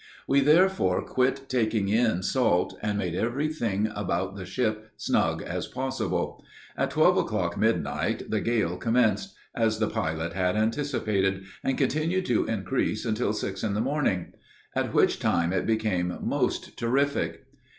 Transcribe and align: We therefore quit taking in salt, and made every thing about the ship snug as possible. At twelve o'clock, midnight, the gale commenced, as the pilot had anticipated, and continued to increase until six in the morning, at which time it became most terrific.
We 0.27 0.39
therefore 0.39 1.05
quit 1.05 1.47
taking 1.47 1.87
in 1.87 2.23
salt, 2.23 2.75
and 2.81 2.97
made 2.97 3.13
every 3.13 3.49
thing 3.49 3.87
about 3.93 4.35
the 4.35 4.47
ship 4.47 4.89
snug 4.97 5.43
as 5.43 5.67
possible. 5.67 6.43
At 6.75 6.89
twelve 6.89 7.17
o'clock, 7.17 7.55
midnight, 7.55 8.31
the 8.31 8.41
gale 8.41 8.77
commenced, 8.77 9.35
as 9.53 9.77
the 9.77 9.85
pilot 9.87 10.33
had 10.33 10.55
anticipated, 10.55 11.43
and 11.63 11.77
continued 11.77 12.25
to 12.25 12.45
increase 12.45 13.05
until 13.05 13.31
six 13.31 13.63
in 13.63 13.75
the 13.75 13.79
morning, 13.79 14.33
at 14.75 14.91
which 14.91 15.19
time 15.19 15.53
it 15.53 15.67
became 15.67 16.17
most 16.19 16.75
terrific. 16.79 17.45